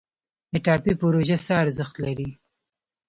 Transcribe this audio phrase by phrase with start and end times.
[0.51, 2.29] د ټاپي پروژه څه ارزښت لري؟